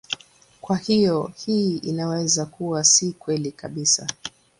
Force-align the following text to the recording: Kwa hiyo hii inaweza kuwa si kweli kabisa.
Kwa 0.61 0.77
hiyo 0.77 1.31
hii 1.45 1.77
inaweza 1.77 2.45
kuwa 2.45 2.83
si 2.83 3.11
kweli 3.11 3.51
kabisa. 3.51 4.07